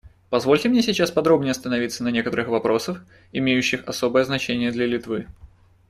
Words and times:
Позвольте 0.31 0.67
мне 0.67 0.81
сейчас 0.81 1.11
подробнее 1.11 1.51
остановиться 1.51 2.03
на 2.03 2.07
некоторых 2.09 2.47
вопросах, 2.47 3.05
имеющих 3.33 3.87
особое 3.87 4.23
значение 4.23 4.71
для 4.71 4.87
Литвы. 4.87 5.27